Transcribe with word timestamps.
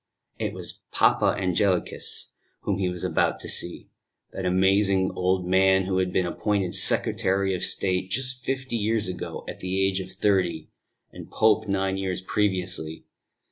It 0.39 0.53
was 0.55 0.79
Papa 0.91 1.35
Angelicus 1.39 2.33
whom 2.61 2.79
he 2.79 2.89
was 2.89 3.03
about 3.03 3.37
to 3.41 3.47
see; 3.47 3.91
that 4.31 4.47
amazing 4.47 5.11
old 5.11 5.45
man 5.47 5.83
who 5.85 5.99
had 5.99 6.11
been 6.11 6.25
appointed 6.25 6.73
Secretary 6.73 7.53
of 7.53 7.61
State 7.61 8.09
just 8.09 8.43
fifty 8.43 8.77
years 8.77 9.07
ago, 9.07 9.45
at 9.47 9.59
the 9.59 9.79
age 9.85 9.99
of 9.99 10.09
thirty, 10.11 10.69
and 11.11 11.29
Pope 11.29 11.67
nine 11.67 11.97
years 11.97 12.19
previously. 12.19 13.05